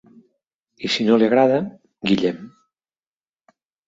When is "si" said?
0.93-1.03